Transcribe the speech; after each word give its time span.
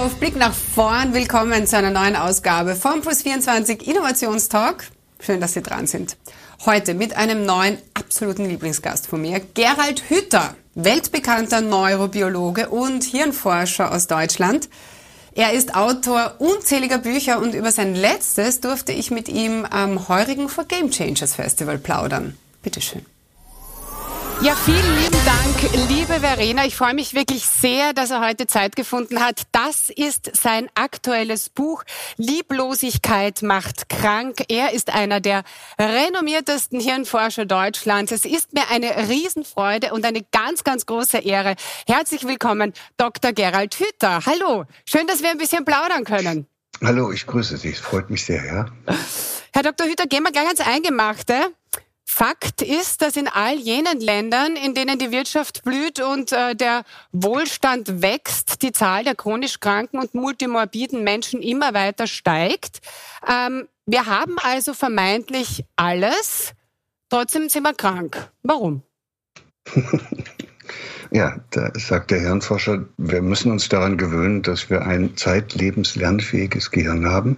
auf, 0.00 0.16
Blick 0.16 0.34
nach 0.34 0.52
vorn. 0.52 1.14
Willkommen 1.14 1.66
zu 1.68 1.76
einer 1.76 1.90
neuen 1.90 2.16
Ausgabe 2.16 2.74
vom 2.74 3.00
Plus24 3.00 3.80
Innovationstalk. 3.82 4.84
Schön, 5.20 5.40
dass 5.40 5.52
Sie 5.52 5.62
dran 5.62 5.86
sind. 5.86 6.16
Heute 6.66 6.94
mit 6.94 7.16
einem 7.16 7.46
neuen 7.46 7.78
absoluten 7.94 8.44
Lieblingsgast 8.46 9.06
von 9.06 9.20
mir, 9.20 9.40
Gerald 9.54 10.10
Hütter, 10.10 10.56
weltbekannter 10.74 11.60
Neurobiologe 11.60 12.70
und 12.70 13.04
Hirnforscher 13.04 13.92
aus 13.92 14.08
Deutschland. 14.08 14.68
Er 15.34 15.52
ist 15.52 15.76
Autor 15.76 16.36
unzähliger 16.38 16.98
Bücher 16.98 17.38
und 17.38 17.54
über 17.54 17.70
sein 17.70 17.94
letztes 17.94 18.60
durfte 18.60 18.92
ich 18.92 19.12
mit 19.12 19.28
ihm 19.28 19.64
am 19.64 20.08
heurigen 20.08 20.48
For 20.48 20.64
Game 20.64 20.90
Changers 20.90 21.36
Festival 21.36 21.78
plaudern. 21.78 22.36
Bitteschön. 22.62 23.06
Ja, 24.44 24.54
vielen 24.56 24.98
lieben 24.98 25.24
Dank, 25.24 25.88
liebe 25.88 26.20
Verena. 26.20 26.66
Ich 26.66 26.76
freue 26.76 26.92
mich 26.92 27.14
wirklich 27.14 27.46
sehr, 27.46 27.94
dass 27.94 28.10
er 28.10 28.20
heute 28.20 28.46
Zeit 28.46 28.76
gefunden 28.76 29.20
hat. 29.20 29.44
Das 29.52 29.88
ist 29.88 30.36
sein 30.36 30.68
aktuelles 30.74 31.48
Buch 31.48 31.82
Lieblosigkeit 32.18 33.40
macht 33.40 33.88
krank. 33.88 34.44
Er 34.48 34.74
ist 34.74 34.92
einer 34.92 35.20
der 35.20 35.44
renommiertesten 35.78 36.78
Hirnforscher 36.78 37.46
Deutschlands. 37.46 38.12
Es 38.12 38.26
ist 38.26 38.52
mir 38.52 38.68
eine 38.70 39.08
Riesenfreude 39.08 39.94
und 39.94 40.04
eine 40.04 40.20
ganz, 40.30 40.62
ganz 40.62 40.84
große 40.84 41.20
Ehre. 41.20 41.54
Herzlich 41.86 42.26
willkommen, 42.26 42.74
Dr. 42.98 43.32
Gerald 43.32 43.74
Hütter. 43.80 44.26
Hallo, 44.26 44.66
schön, 44.84 45.06
dass 45.06 45.22
wir 45.22 45.30
ein 45.30 45.38
bisschen 45.38 45.64
plaudern 45.64 46.04
können. 46.04 46.46
Hallo, 46.82 47.12
ich 47.12 47.26
grüße 47.26 47.56
Sie. 47.56 47.70
Es 47.70 47.78
freut 47.78 48.10
mich 48.10 48.26
sehr, 48.26 48.44
ja. 48.44 48.66
Herr 49.54 49.62
Dr. 49.62 49.86
Hütter, 49.86 50.04
gehen 50.06 50.22
wir 50.22 50.32
gleich 50.32 50.48
ans 50.48 50.60
Eingemachte. 50.60 51.34
Fakt 52.06 52.62
ist, 52.62 53.02
dass 53.02 53.16
in 53.16 53.28
all 53.28 53.56
jenen 53.56 54.00
Ländern, 54.00 54.56
in 54.56 54.74
denen 54.74 54.98
die 54.98 55.10
Wirtschaft 55.10 55.64
blüht 55.64 56.00
und 56.00 56.32
äh, 56.32 56.54
der 56.54 56.84
Wohlstand 57.12 58.02
wächst, 58.02 58.62
die 58.62 58.72
Zahl 58.72 59.04
der 59.04 59.14
chronisch 59.14 59.58
kranken 59.58 59.98
und 59.98 60.14
multimorbiden 60.14 61.02
Menschen 61.02 61.42
immer 61.42 61.72
weiter 61.74 62.06
steigt. 62.06 62.80
Ähm, 63.26 63.68
wir 63.86 64.06
haben 64.06 64.36
also 64.38 64.74
vermeintlich 64.74 65.64
alles, 65.76 66.52
trotzdem 67.08 67.48
sind 67.48 67.62
wir 67.62 67.74
krank. 67.74 68.30
Warum? 68.42 68.82
Ja, 71.10 71.36
da 71.50 71.70
sagt 71.74 72.10
der 72.10 72.18
Hirnforscher, 72.18 72.86
wir 72.96 73.22
müssen 73.22 73.52
uns 73.52 73.68
daran 73.68 73.96
gewöhnen, 73.96 74.42
dass 74.42 74.68
wir 74.68 74.82
ein 74.82 75.16
zeitlebens 75.16 75.94
lernfähiges 75.94 76.72
Gehirn 76.72 77.06
haben 77.06 77.36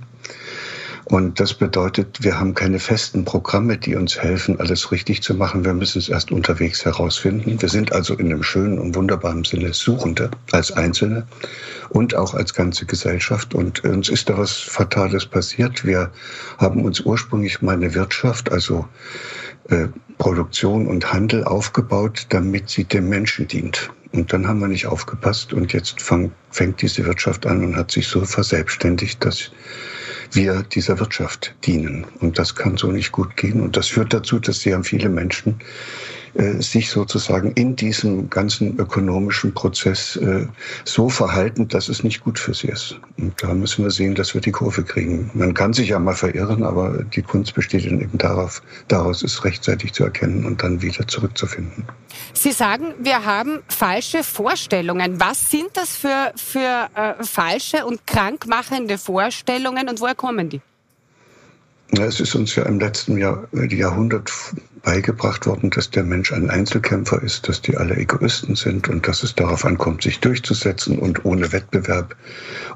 und 1.09 1.39
das 1.39 1.55
bedeutet, 1.55 2.25
wir 2.25 2.41
haben 2.41 2.55
keine 2.55 2.81
festen 2.81 3.25
Programme, 3.25 3.79
die 3.79 3.95
uns 3.95 4.19
helfen, 4.21 4.59
alles 4.59 4.91
richtig 4.91 5.23
zu 5.23 5.35
machen. 5.35 5.65
Wir 5.65 5.73
müssen 5.73 6.01
es 6.01 6.09
erst 6.09 6.33
unterwegs 6.33 6.85
herausfinden. 6.85 7.63
Wir 7.63 7.69
sind 7.69 7.93
also 7.93 8.15
in 8.15 8.27
einem 8.27 8.43
schönen 8.43 8.81
und 8.81 8.97
wunderbaren 8.97 9.45
Sinne 9.45 9.73
Suchende 9.73 10.33
als 10.51 10.73
Einzelne 10.73 11.25
und 11.91 12.17
auch 12.17 12.35
als 12.35 12.55
ganze 12.55 12.87
Gesellschaft. 12.87 13.55
Und 13.55 13.85
uns 13.85 14.09
ist 14.09 14.29
da 14.29 14.37
was 14.37 14.55
Fatales 14.55 15.27
passiert. 15.27 15.85
Wir 15.85 16.11
haben 16.59 16.85
uns 16.85 16.98
ursprünglich 16.98 17.63
mal 17.63 17.75
eine 17.77 17.95
Wirtschaft, 17.95 18.51
also 18.51 18.89
äh, 19.69 19.87
Produktion 20.19 20.89
und 20.89 21.13
Handel 21.13 21.45
aufgebaut, 21.45 22.27
damit 22.31 22.69
sie 22.69 22.83
dem 22.83 23.09
Menschen 23.09 23.47
dient. 23.47 23.91
Und 24.11 24.33
dann 24.33 24.48
haben 24.48 24.59
wir 24.59 24.67
nicht 24.67 24.87
aufgepasst 24.87 25.53
und 25.53 25.73
jetzt 25.73 26.03
fang, 26.03 26.33
fängt 26.51 26.83
diese 26.83 27.05
Wirtschaft 27.05 27.47
an 27.47 27.63
und 27.63 27.77
hat 27.77 27.93
sich 27.93 28.09
so 28.09 28.25
verselbstständigt, 28.25 29.25
dass 29.25 29.53
wir 30.33 30.63
dieser 30.63 30.99
Wirtschaft 30.99 31.55
dienen. 31.65 32.05
Und 32.21 32.39
das 32.39 32.55
kann 32.55 32.77
so 32.77 32.91
nicht 32.91 33.13
gut 33.13 33.37
gehen. 33.37 33.61
Und 33.61 33.77
das 33.77 33.89
führt 33.89 34.13
dazu, 34.13 34.39
dass 34.39 34.61
sehr 34.61 34.83
viele 34.85 35.09
Menschen 35.09 35.61
äh, 36.39 36.61
sich 36.61 36.91
sozusagen 36.91 37.53
in 37.53 37.77
diesem 37.77 38.29
ganzen 38.29 38.79
ökonomischen 38.79 39.55
Prozess 39.55 40.17
äh, 40.17 40.47
so 40.84 41.09
verhalten, 41.09 41.69
dass 41.69 41.89
es 41.89 42.03
nicht 42.05 42.20
gut 42.20 42.39
für 42.39 42.53
sie 42.53 42.69
ist. 42.69 43.01
Und 43.19 43.42
da 43.42 43.55
müssen 43.55 43.84
wir 43.84 43.91
sehen, 43.91 44.15
dass 44.15 44.34
wir 44.34 44.41
die 44.41 44.52
Kurve 44.52 44.83
kriegen. 44.83 45.30
Man 45.35 45.55
kann 45.55 45.73
sich 45.73 45.89
ja 45.89 45.98
mal 45.98 46.14
verirren, 46.14 46.63
aber 46.63 47.05
die 47.05 47.23
Kunst 47.23 47.55
besteht 47.55 47.86
eben 47.86 48.19
darauf, 48.19 48.63
daraus 48.89 49.23
es 49.23 49.45
rechtzeitig 49.45 49.92
zu 49.95 50.05
erkennen 50.05 50.45
und 50.45 50.63
dann 50.63 50.83
wieder 50.83 51.08
zurückzufinden. 51.08 51.85
Sie 52.35 52.53
sagen, 52.53 52.95
wir 53.01 53.24
haben 53.24 53.61
falsche 53.68 54.23
Vorstellungen. 54.23 55.18
Was 55.18 55.51
sind 55.51 55.70
das 55.74 55.97
für, 55.97 56.33
für 56.36 56.89
äh, 56.95 57.24
falsche 57.24 57.86
und 57.86 58.07
krankmachende 58.07 58.98
Vorstellungen 58.98 59.89
und 59.89 60.01
woher 60.01 60.14
kommen 60.14 60.51
die? 60.51 60.61
Es 61.92 62.20
ist 62.20 62.35
uns 62.35 62.55
ja 62.57 62.64
im 62.64 62.80
letzten 62.80 63.17
Jahr, 63.17 63.47
Jahrhundert 63.53 64.30
beigebracht 64.86 65.47
worden, 65.47 65.70
dass 65.70 65.91
der 65.91 66.05
Mensch 66.05 66.33
ein 66.33 66.48
Einzelkämpfer 66.48 67.20
ist, 67.20 67.48
dass 67.48 67.61
die 67.61 67.77
alle 67.77 67.97
Egoisten 67.97 68.55
sind 68.55 68.89
und 68.89 69.08
dass 69.08 69.24
es 69.24 69.35
darauf 69.35 69.64
ankommt, 69.64 70.05
sich 70.05 70.20
durchzusetzen 70.20 71.01
und 71.01 71.24
ohne 71.24 71.51
Wettbewerb 71.52 72.14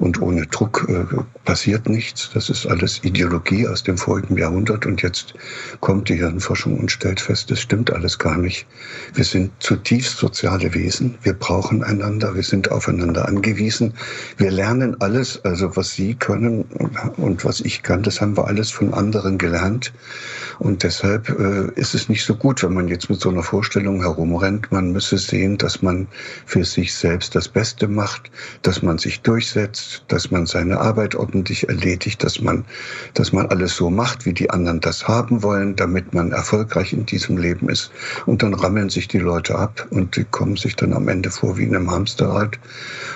und 0.01 0.21
ohne 0.21 0.47
Druck 0.47 0.89
äh, 0.89 1.05
passiert 1.45 1.89
nichts. 1.89 2.31
Das 2.35 2.51
ist 2.51 2.67
alles 2.67 3.05
Ideologie 3.05 3.69
aus 3.69 3.85
dem 3.85 3.97
vorigen 3.97 4.37
Jahrhundert 4.37 4.87
und 4.87 5.03
jetzt 5.03 5.35
kommt 5.79 6.09
die 6.09 6.17
Hirnforschung 6.17 6.81
und 6.81 6.91
stellt 6.91 7.21
fest, 7.21 7.49
das 7.53 7.61
stimmt 7.61 7.93
alles 7.93 8.19
gar 8.19 8.37
nicht. 8.37 8.67
Wir 9.15 9.25
sind 9.25 9.53
zutiefst 9.61 10.17
soziale 10.19 10.75
Wesen, 10.75 11.17
wir 11.23 11.35
brauchen 11.35 11.85
einander, 11.85 12.35
wir 12.35 12.43
sind 12.43 12.73
aufeinander 12.73 13.29
angewiesen. 13.29 13.95
Wir 14.37 14.51
lernen 14.51 15.01
alles, 15.01 15.45
also 15.45 15.77
was 15.77 15.95
Sie 15.95 16.17
können 16.17 16.63
und 17.17 17.45
was 17.45 17.61
ich 17.61 17.85
kann, 17.85 18.03
das 18.03 18.21
haben 18.21 18.37
wir 18.37 18.49
alles 18.49 18.73
von 18.73 18.95
anderen 18.95 19.39
gelernt 19.39 19.93
und 20.59 20.83
deshalb 20.83 21.29
äh, 21.29 21.71
ist 21.79 21.95
es 21.95 22.00
es 22.01 22.09
nicht 22.09 22.25
so 22.25 22.35
gut, 22.35 22.63
wenn 22.63 22.73
man 22.73 22.89
jetzt 22.89 23.11
mit 23.11 23.21
so 23.21 23.29
einer 23.29 23.43
Vorstellung 23.43 24.01
herumrennt. 24.01 24.73
Man 24.73 24.93
müsse 24.93 25.19
sehen, 25.19 25.59
dass 25.59 25.83
man 25.83 26.09
für 26.47 26.65
sich 26.65 26.95
selbst 26.95 27.35
das 27.35 27.49
Beste 27.49 27.89
macht, 27.89 28.31
dass 28.63 28.83
man 28.83 28.99
sich 28.99 29.21
durchsetzt, 29.21 30.05
dass 30.09 30.31
man 30.31 30.47
seine 30.47 30.81
Arbeit 30.81 31.15
ordentlich 31.15 31.69
erledigt, 31.69 32.25
dass 32.25 32.41
man, 32.41 32.65
dass 33.15 33.33
man 33.33 33.47
alles 33.47 33.77
so 33.77 33.91
macht, 33.91 34.25
wie 34.25 34.33
die 34.33 34.51
anderen 34.51 34.81
das 34.81 35.07
haben 35.09 35.43
wollen, 35.43 35.77
damit 35.77 36.15
man 36.15 36.33
erfolgreich 36.33 36.93
in 36.93 37.05
diesem 37.05 37.37
Leben 37.37 37.69
ist. 37.69 37.91
Und 38.25 38.43
dann 38.43 38.55
rammeln 38.55 38.89
sich 38.89 39.09
die 39.09 39.19
Leute 39.19 39.57
ab 39.57 39.87
und 39.91 40.17
die 40.17 40.25
kommen 40.25 40.57
sich 40.57 40.77
dann 40.77 40.95
am 40.95 41.09
Ende 41.09 41.31
vor 41.31 41.59
wie 41.59 41.65
in 41.65 41.77
einem 41.77 41.91
Hamsterrad. 41.91 42.59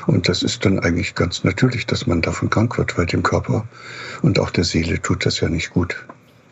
Und 0.06 0.28
das 0.28 0.43
ist 0.43 0.65
dann 0.65 0.78
eigentlich 0.78 1.15
ganz 1.15 1.43
natürlich, 1.43 1.87
dass 1.87 2.06
man 2.06 2.21
davon 2.21 2.50
krank 2.50 2.77
wird, 2.77 2.99
weil 2.99 3.06
dem 3.06 3.23
Körper 3.23 3.67
und 4.21 4.39
auch 4.39 4.50
der 4.50 4.65
Seele 4.65 5.00
tut 5.00 5.25
das 5.25 5.41
ja 5.41 5.49
nicht 5.49 5.71
gut. 5.71 5.97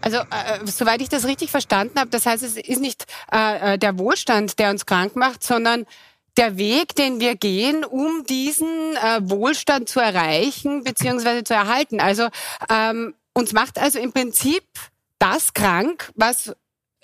Also 0.02 0.18
äh, 0.18 0.66
soweit 0.66 1.00
ich 1.00 1.08
das 1.08 1.26
richtig 1.26 1.50
verstanden 1.50 1.98
habe, 1.98 2.10
das 2.10 2.26
heißt, 2.26 2.42
es 2.42 2.56
ist 2.56 2.80
nicht 2.80 3.06
äh, 3.32 3.74
äh, 3.74 3.78
der 3.78 3.98
Wohlstand, 3.98 4.58
der 4.58 4.70
uns 4.70 4.84
krank 4.84 5.16
macht, 5.16 5.42
sondern 5.42 5.86
der 6.36 6.56
Weg, 6.56 6.94
den 6.94 7.20
wir 7.20 7.36
gehen, 7.36 7.84
um 7.84 8.24
diesen 8.24 8.96
äh, 8.96 9.20
Wohlstand 9.22 9.88
zu 9.88 10.00
erreichen 10.00 10.82
bzw. 10.82 11.44
zu 11.44 11.54
erhalten. 11.54 12.00
Also 12.00 12.28
ähm, 12.70 13.14
uns 13.34 13.52
macht 13.52 13.78
also 13.78 13.98
im 13.98 14.12
Prinzip 14.12 14.64
das 15.18 15.54
krank, 15.54 16.10
was 16.14 16.54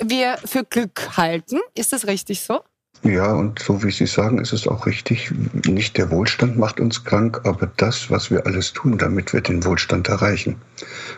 wir 0.01 0.39
für 0.45 0.65
Glück 0.65 1.17
halten. 1.17 1.61
Ist 1.75 1.93
das 1.93 2.07
richtig 2.07 2.41
so? 2.41 2.61
Ja, 3.05 3.33
und 3.33 3.61
so 3.61 3.83
wie 3.83 3.91
Sie 3.91 4.07
sagen, 4.07 4.39
ist 4.39 4.53
es 4.53 4.67
auch 4.67 4.87
richtig. 4.87 5.31
Nicht 5.67 5.97
der 5.97 6.11
Wohlstand 6.11 6.59
macht 6.59 6.81
uns 6.81 7.05
krank, 7.05 7.41
aber 7.45 7.71
das, 7.77 8.11
was 8.11 8.31
wir 8.31 8.45
alles 8.47 8.73
tun, 8.73 8.99
damit 8.99 9.33
wir 9.33 9.41
den 9.41 9.65
Wohlstand 9.65 10.09
erreichen, 10.09 10.57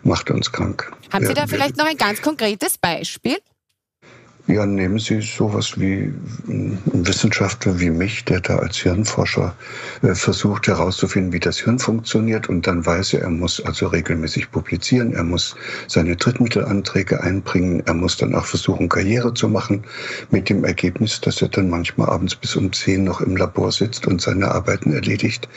macht 0.02 0.30
uns 0.30 0.52
krank. 0.52 0.92
Haben 1.12 1.26
Sie 1.26 1.34
da 1.34 1.46
vielleicht 1.46 1.76
noch 1.76 1.86
ein 1.86 1.96
ganz 1.96 2.20
konkretes 2.20 2.76
Beispiel? 2.76 3.38
Ja, 4.50 4.66
nehmen 4.66 4.98
Sie 4.98 5.20
sowas 5.20 5.78
wie 5.78 6.12
ein 6.48 6.76
Wissenschaftler 6.92 7.78
wie 7.78 7.90
mich, 7.90 8.24
der 8.24 8.40
da 8.40 8.56
als 8.56 8.78
Hirnforscher 8.78 9.54
äh, 10.02 10.12
versucht 10.16 10.66
herauszufinden, 10.66 11.32
wie 11.32 11.38
das 11.38 11.58
Hirn 11.58 11.78
funktioniert. 11.78 12.48
Und 12.48 12.66
dann 12.66 12.84
weiß 12.84 13.12
er, 13.12 13.20
er 13.20 13.30
muss 13.30 13.64
also 13.64 13.86
regelmäßig 13.86 14.50
publizieren, 14.50 15.12
er 15.12 15.22
muss 15.22 15.54
seine 15.86 16.16
Drittmittelanträge 16.16 17.22
einbringen, 17.22 17.84
er 17.86 17.94
muss 17.94 18.16
dann 18.16 18.34
auch 18.34 18.44
versuchen, 18.44 18.88
Karriere 18.88 19.32
zu 19.34 19.48
machen, 19.48 19.84
mit 20.32 20.50
dem 20.50 20.64
Ergebnis, 20.64 21.20
dass 21.20 21.40
er 21.40 21.48
dann 21.48 21.70
manchmal 21.70 22.10
abends 22.10 22.34
bis 22.34 22.56
um 22.56 22.72
zehn 22.72 23.04
noch 23.04 23.20
im 23.20 23.36
Labor 23.36 23.70
sitzt 23.70 24.08
und 24.08 24.20
seine 24.20 24.50
Arbeiten 24.50 24.92
erledigt. 24.92 25.48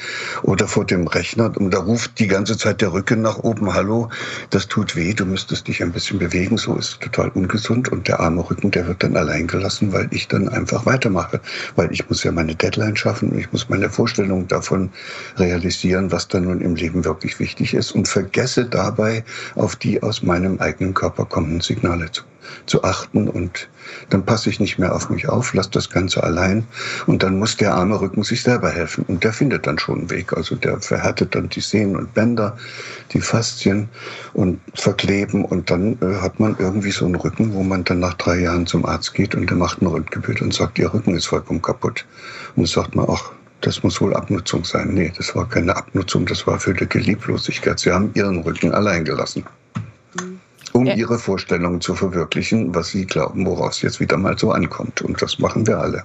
Oder 0.43 0.67
vor 0.67 0.85
dem 0.85 1.07
Rechner. 1.07 1.51
Und 1.57 1.73
da 1.73 1.79
ruft 1.79 2.19
die 2.19 2.27
ganze 2.27 2.59
Zeit 2.59 2.81
der 2.81 2.93
Rücken 2.93 3.23
nach 3.23 3.39
oben, 3.39 3.73
hallo, 3.73 4.09
das 4.51 4.67
tut 4.67 4.95
weh, 4.95 5.15
du 5.15 5.25
müsstest 5.25 5.67
dich 5.67 5.81
ein 5.81 5.91
bisschen 5.91 6.19
bewegen, 6.19 6.57
so 6.57 6.75
ist 6.75 7.01
total 7.01 7.29
ungesund. 7.29 7.91
Und 7.91 8.07
der 8.07 8.19
arme 8.19 8.47
Rücken, 8.47 8.69
der 8.69 8.82
wird 8.87 9.03
dann 9.03 9.15
allein 9.17 9.47
gelassen, 9.47 9.93
weil 9.93 10.07
ich 10.11 10.27
dann 10.27 10.49
einfach 10.49 10.85
weitermache. 10.85 11.39
Weil 11.75 11.91
ich 11.91 12.09
muss 12.09 12.23
ja 12.23 12.31
meine 12.31 12.55
Deadline 12.55 12.95
schaffen 12.95 13.37
ich 13.37 13.51
muss 13.51 13.69
meine 13.69 13.89
Vorstellung 13.89 14.47
davon 14.47 14.89
realisieren, 15.37 16.11
was 16.11 16.27
dann 16.27 16.45
nun 16.45 16.61
im 16.61 16.75
Leben 16.75 17.05
wirklich 17.05 17.39
wichtig 17.39 17.73
ist 17.73 17.91
und 17.91 18.07
vergesse 18.07 18.65
dabei 18.65 19.23
auf 19.55 19.75
die 19.75 20.01
aus 20.01 20.23
meinem 20.23 20.59
eigenen 20.59 20.93
Körper 20.93 21.25
kommenden 21.25 21.61
Signale 21.61 22.11
zu 22.11 22.23
zu 22.65 22.83
achten 22.83 23.27
und 23.27 23.69
dann 24.09 24.25
passe 24.25 24.49
ich 24.49 24.59
nicht 24.59 24.79
mehr 24.79 24.95
auf 24.95 25.09
mich 25.09 25.27
auf, 25.27 25.53
lasse 25.53 25.71
das 25.71 25.89
Ganze 25.89 26.23
allein 26.23 26.65
und 27.05 27.23
dann 27.23 27.37
muss 27.39 27.57
der 27.57 27.73
arme 27.73 27.99
Rücken 27.99 28.23
sich 28.23 28.43
selber 28.43 28.69
helfen 28.69 29.05
und 29.07 29.23
der 29.23 29.33
findet 29.33 29.67
dann 29.67 29.77
schon 29.77 29.99
einen 29.99 30.09
Weg. 30.09 30.33
Also 30.33 30.55
der 30.55 30.79
verhärtet 30.79 31.35
dann 31.35 31.49
die 31.49 31.61
Sehnen 31.61 31.95
und 31.95 32.13
Bänder, 32.13 32.57
die 33.11 33.21
Faszien 33.21 33.89
und 34.33 34.59
verkleben 34.73 35.45
und 35.45 35.69
dann 35.69 35.97
äh, 36.01 36.21
hat 36.21 36.39
man 36.39 36.55
irgendwie 36.59 36.91
so 36.91 37.05
einen 37.05 37.15
Rücken, 37.15 37.53
wo 37.53 37.63
man 37.63 37.83
dann 37.83 37.99
nach 37.99 38.15
drei 38.15 38.39
Jahren 38.39 38.65
zum 38.65 38.85
Arzt 38.85 39.13
geht 39.13 39.35
und 39.35 39.49
der 39.49 39.57
macht 39.57 39.81
ein 39.81 39.87
Röntgenbild 39.87 40.41
und 40.41 40.53
sagt, 40.53 40.79
ihr 40.79 40.93
Rücken 40.93 41.15
ist 41.15 41.25
vollkommen 41.25 41.61
kaputt. 41.61 42.05
Und 42.55 42.67
sagt 42.67 42.95
man, 42.95 43.07
ach, 43.09 43.31
das 43.61 43.81
muss 43.81 44.01
wohl 44.01 44.13
Abnutzung 44.13 44.65
sein. 44.65 44.93
Nee, 44.93 45.11
das 45.15 45.35
war 45.35 45.47
keine 45.47 45.75
Abnutzung, 45.75 46.25
das 46.25 46.45
war 46.45 46.59
völlige 46.59 46.99
Lieblosigkeit. 46.99 47.79
Sie 47.79 47.91
haben 47.91 48.11
ihren 48.13 48.39
Rücken 48.41 48.73
allein 48.73 49.05
gelassen, 49.05 49.45
um 50.73 50.85
ja. 50.85 50.95
ihre 50.95 51.19
Vorstellungen 51.19 51.81
zu 51.81 51.95
verwirklichen, 51.95 52.75
was 52.75 52.89
sie 52.89 53.05
glauben, 53.05 53.45
woraus 53.45 53.81
jetzt 53.81 53.99
wieder 53.99 54.17
mal 54.17 54.37
so 54.37 54.51
ankommt. 54.51 55.01
Und 55.01 55.21
das 55.21 55.39
machen 55.39 55.65
wir 55.65 55.79
alle. 55.79 56.03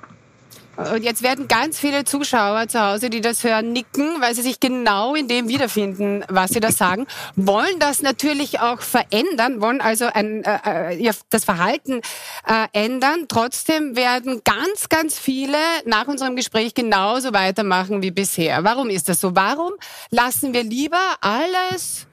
Und 0.79 1.03
jetzt 1.03 1.25
werden 1.25 1.49
ganz 1.49 1.77
viele 1.77 2.05
Zuschauer 2.05 2.69
zu 2.69 2.81
Hause, 2.81 3.11
die 3.11 3.21
das 3.21 3.43
hören, 3.43 3.73
nicken, 3.73 4.21
weil 4.21 4.37
sie 4.37 4.43
sich 4.43 4.61
genau 4.61 5.17
in 5.17 5.27
dem 5.27 5.49
wiederfinden, 5.49 6.25
was 6.29 6.51
sie 6.51 6.61
da 6.61 6.71
sagen, 6.71 7.09
wollen 7.35 7.81
das 7.81 8.01
natürlich 8.01 8.61
auch 8.61 8.81
verändern, 8.81 9.61
wollen 9.61 9.81
also 9.81 10.07
ein, 10.07 10.45
äh, 10.45 10.95
äh 10.95 11.13
das 11.31 11.45
Verhalten 11.45 12.01
äh, 12.47 12.67
ändern. 12.73 13.25
Trotzdem 13.27 13.97
werden 13.97 14.43
ganz, 14.45 14.89
ganz 14.89 15.19
viele 15.19 15.59
nach 15.85 16.07
unserem 16.07 16.37
Gespräch 16.37 16.75
genauso 16.75 17.33
weitermachen 17.33 18.01
wie 18.01 18.13
bisher. 18.13 18.63
Warum 18.63 18.89
ist 18.89 19.09
das 19.09 19.21
so? 19.21 19.35
Warum 19.35 19.73
lassen 20.11 20.53
wir 20.53 20.63
lieber 20.63 21.17
alles 21.21 22.08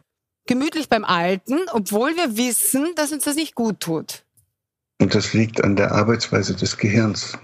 gemütlich 0.45 0.89
beim 0.89 1.03
Alten, 1.03 1.59
obwohl 1.71 2.15
wir 2.15 2.37
wissen, 2.37 2.93
dass 2.95 3.11
uns 3.11 3.25
das 3.25 3.35
nicht 3.35 3.55
gut 3.55 3.79
tut? 3.79 4.23
Und 5.01 5.13
das 5.13 5.33
liegt 5.33 5.63
an 5.63 5.75
der 5.75 5.91
Arbeitsweise 5.91 6.55
des 6.55 6.77
Gehirns 6.77 7.37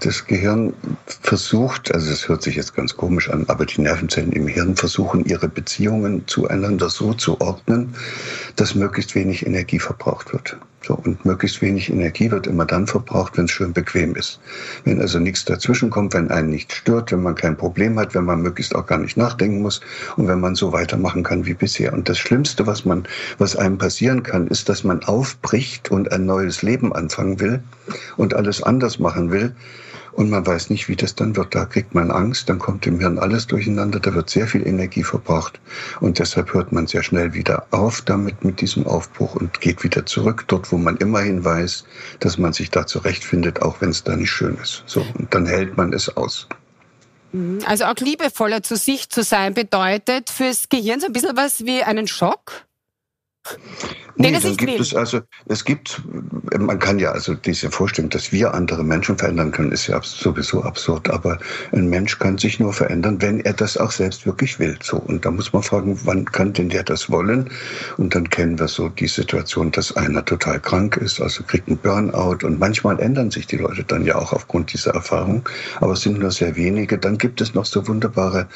das 0.00 0.26
Gehirn 0.26 0.74
versucht, 1.06 1.92
also 1.94 2.10
es 2.10 2.28
hört 2.28 2.42
sich 2.42 2.56
jetzt 2.56 2.74
ganz 2.74 2.96
komisch 2.96 3.30
an, 3.30 3.44
aber 3.48 3.66
die 3.66 3.80
Nervenzellen 3.80 4.32
im 4.32 4.48
Hirn 4.48 4.76
versuchen, 4.76 5.24
ihre 5.24 5.48
Beziehungen 5.48 6.26
zueinander 6.26 6.90
so 6.90 7.14
zu 7.14 7.40
ordnen, 7.40 7.94
dass 8.56 8.74
möglichst 8.74 9.14
wenig 9.14 9.46
Energie 9.46 9.78
verbraucht 9.78 10.32
wird. 10.32 10.56
So, 10.86 10.94
und 10.94 11.24
möglichst 11.24 11.60
wenig 11.60 11.90
Energie 11.90 12.30
wird 12.30 12.46
immer 12.46 12.64
dann 12.64 12.86
verbraucht, 12.86 13.36
wenn 13.36 13.46
es 13.46 13.50
schön 13.50 13.72
bequem 13.72 14.14
ist. 14.14 14.40
Wenn 14.84 15.00
also 15.00 15.18
nichts 15.18 15.44
dazwischen 15.44 15.90
kommt, 15.90 16.14
wenn 16.14 16.30
einen 16.30 16.50
nicht 16.50 16.72
stört, 16.72 17.10
wenn 17.10 17.22
man 17.22 17.34
kein 17.34 17.56
Problem 17.56 17.98
hat, 17.98 18.14
wenn 18.14 18.24
man 18.24 18.42
möglichst 18.42 18.74
auch 18.74 18.86
gar 18.86 18.98
nicht 18.98 19.16
nachdenken 19.16 19.60
muss 19.60 19.80
und 20.16 20.28
wenn 20.28 20.40
man 20.40 20.54
so 20.54 20.72
weitermachen 20.72 21.24
kann 21.24 21.46
wie 21.46 21.54
bisher. 21.54 21.92
Und 21.92 22.08
das 22.08 22.18
Schlimmste, 22.18 22.66
was 22.66 22.84
man, 22.84 23.08
was 23.38 23.56
einem 23.56 23.78
passieren 23.78 24.22
kann, 24.22 24.46
ist, 24.46 24.68
dass 24.68 24.84
man 24.84 25.02
aufbricht 25.02 25.90
und 25.90 26.12
ein 26.12 26.26
neues 26.26 26.62
Leben 26.62 26.92
anfangen 26.92 27.40
will 27.40 27.60
und 28.16 28.34
alles 28.34 28.62
anders 28.62 28.98
machen 28.98 29.30
will 29.32 29.54
und 30.18 30.30
man 30.30 30.44
weiß 30.44 30.70
nicht, 30.70 30.88
wie 30.88 30.96
das 30.96 31.14
dann 31.14 31.36
wird. 31.36 31.54
Da 31.54 31.64
kriegt 31.64 31.94
man 31.94 32.10
Angst, 32.10 32.48
dann 32.48 32.58
kommt 32.58 32.88
im 32.88 32.98
Hirn 32.98 33.20
alles 33.20 33.46
durcheinander, 33.46 34.00
da 34.00 34.12
wird 34.14 34.28
sehr 34.28 34.48
viel 34.48 34.66
Energie 34.66 35.04
verbraucht 35.04 35.60
und 36.00 36.18
deshalb 36.18 36.52
hört 36.54 36.72
man 36.72 36.88
sehr 36.88 37.04
schnell 37.04 37.34
wieder 37.34 37.66
auf 37.70 38.00
damit 38.00 38.44
mit 38.44 38.60
diesem 38.60 38.84
Aufbruch 38.84 39.36
und 39.36 39.60
geht 39.60 39.84
wieder 39.84 40.04
zurück 40.06 40.44
dort, 40.48 40.72
wo 40.72 40.76
man 40.76 40.96
immerhin 40.96 41.44
weiß, 41.44 41.84
dass 42.18 42.36
man 42.36 42.52
sich 42.52 42.68
da 42.70 42.84
zurechtfindet, 42.84 43.62
auch 43.62 43.80
wenn 43.80 43.90
es 43.90 44.02
da 44.02 44.16
nicht 44.16 44.32
schön 44.32 44.56
ist. 44.60 44.82
So 44.86 45.06
und 45.16 45.32
dann 45.32 45.46
hält 45.46 45.76
man 45.76 45.92
es 45.92 46.16
aus. 46.16 46.48
Mhm. 47.30 47.60
Also 47.64 47.84
auch 47.84 47.94
liebevoller 47.94 48.64
zu 48.64 48.74
sich 48.74 49.10
zu 49.10 49.22
sein 49.22 49.54
bedeutet 49.54 50.30
fürs 50.30 50.68
Gehirn 50.68 50.98
so 50.98 51.06
ein 51.06 51.12
bisschen 51.12 51.36
was 51.36 51.64
wie 51.64 51.84
einen 51.84 52.08
Schock? 52.08 52.64
Nee, 54.20 54.32
dann 54.32 54.56
gibt 54.56 54.72
will. 54.72 54.80
es 54.80 54.96
also, 54.96 55.20
es 55.46 55.64
gibt, 55.64 56.02
man 56.58 56.80
kann 56.80 56.98
ja 56.98 57.12
also 57.12 57.34
diese 57.34 57.70
Vorstellung, 57.70 58.10
dass 58.10 58.32
wir 58.32 58.52
andere 58.52 58.82
Menschen 58.82 59.16
verändern 59.16 59.52
können, 59.52 59.70
ist 59.70 59.86
ja 59.86 60.00
sowieso 60.02 60.64
absurd. 60.64 61.08
Aber 61.08 61.38
ein 61.70 61.88
Mensch 61.88 62.18
kann 62.18 62.36
sich 62.36 62.58
nur 62.58 62.72
verändern, 62.72 63.22
wenn 63.22 63.38
er 63.38 63.52
das 63.52 63.76
auch 63.76 63.92
selbst 63.92 64.26
wirklich 64.26 64.58
will. 64.58 64.76
So. 64.82 64.96
Und 64.96 65.24
da 65.24 65.30
muss 65.30 65.52
man 65.52 65.62
fragen, 65.62 66.00
wann 66.02 66.24
kann 66.24 66.52
denn 66.52 66.68
der 66.68 66.82
das 66.82 67.08
wollen? 67.08 67.48
Und 67.96 68.16
dann 68.16 68.28
kennen 68.28 68.58
wir 68.58 68.66
so 68.66 68.88
die 68.88 69.06
Situation, 69.06 69.70
dass 69.70 69.96
einer 69.96 70.24
total 70.24 70.58
krank 70.58 70.96
ist, 70.96 71.20
also 71.20 71.44
kriegt 71.44 71.68
einen 71.68 71.78
Burnout. 71.78 72.44
Und 72.44 72.58
manchmal 72.58 72.98
ändern 72.98 73.30
sich 73.30 73.46
die 73.46 73.58
Leute 73.58 73.84
dann 73.84 74.04
ja 74.04 74.16
auch 74.16 74.32
aufgrund 74.32 74.72
dieser 74.72 74.94
Erfahrung. 74.94 75.48
Aber 75.80 75.92
es 75.92 76.00
sind 76.00 76.18
nur 76.18 76.32
sehr 76.32 76.56
wenige. 76.56 76.98
Dann 76.98 77.18
gibt 77.18 77.40
es 77.40 77.54
noch 77.54 77.66
so 77.66 77.86
wunderbare 77.86 78.48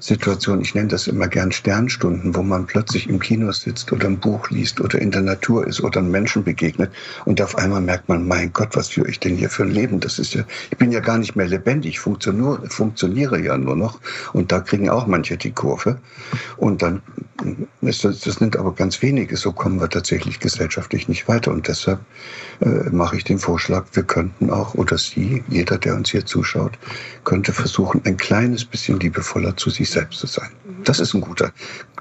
Situationen. 0.00 0.60
Ich 0.60 0.74
nenne 0.74 0.88
das 0.88 1.06
immer 1.06 1.26
gern 1.26 1.52
Sternstunden, 1.52 2.36
wo 2.36 2.42
man 2.42 2.66
plötzlich 2.66 3.08
im 3.08 3.18
Kino 3.18 3.50
sitzt 3.52 3.90
oder 3.92 4.08
ein 4.08 4.18
Buch 4.18 4.35
liest 4.50 4.80
oder 4.80 5.00
in 5.00 5.10
der 5.10 5.22
Natur 5.22 5.66
ist 5.66 5.80
oder 5.82 6.02
Menschen 6.02 6.44
begegnet 6.44 6.90
und 7.24 7.40
auf 7.40 7.56
einmal 7.56 7.80
merkt 7.80 8.08
man, 8.08 8.26
mein 8.26 8.52
Gott, 8.52 8.76
was 8.76 8.88
führe 8.88 9.08
ich 9.08 9.20
denn 9.20 9.36
hier 9.36 9.50
für 9.50 9.64
ein 9.64 9.70
Leben? 9.70 10.00
Das 10.00 10.18
ist 10.18 10.34
ja, 10.34 10.44
ich 10.70 10.78
bin 10.78 10.92
ja 10.92 11.00
gar 11.00 11.18
nicht 11.18 11.36
mehr 11.36 11.46
lebendig, 11.46 11.98
funktioniere, 11.98 12.68
funktioniere 12.68 13.40
ja 13.40 13.56
nur 13.56 13.76
noch 13.76 14.00
und 14.32 14.52
da 14.52 14.60
kriegen 14.60 14.88
auch 14.88 15.06
manche 15.06 15.36
die 15.36 15.52
Kurve 15.52 15.98
und 16.56 16.82
dann 16.82 17.02
ist 17.82 18.04
das, 18.04 18.20
das 18.20 18.36
sind 18.36 18.56
aber 18.56 18.72
ganz 18.74 19.02
wenige, 19.02 19.36
so 19.36 19.52
kommen 19.52 19.80
wir 19.80 19.88
tatsächlich 19.88 20.40
gesellschaftlich 20.40 21.08
nicht 21.08 21.28
weiter 21.28 21.50
und 21.50 21.68
deshalb 21.68 22.00
äh, 22.60 22.90
mache 22.90 23.16
ich 23.16 23.24
den 23.24 23.38
Vorschlag, 23.38 23.84
wir 23.92 24.02
könnten 24.02 24.50
auch 24.50 24.74
oder 24.74 24.98
Sie, 24.98 25.44
jeder, 25.48 25.78
der 25.78 25.94
uns 25.94 26.10
hier 26.10 26.24
zuschaut, 26.24 26.72
könnte 27.24 27.52
versuchen, 27.52 28.00
ein 28.04 28.16
kleines 28.16 28.64
bisschen 28.64 28.98
liebevoller 29.00 29.56
zu 29.56 29.70
sich 29.70 29.90
selbst 29.90 30.20
zu 30.20 30.26
sein. 30.26 30.48
Das 30.84 31.00
ist 31.00 31.14
ein 31.14 31.20
guter, 31.20 31.52